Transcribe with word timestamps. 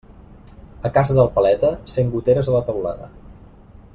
A 0.89 0.91
casa 0.95 1.17
del 1.19 1.29
paleta, 1.35 1.71
cent 1.97 2.11
goteres 2.17 2.51
a 2.53 2.57
la 2.57 2.65
teulada. 2.71 3.13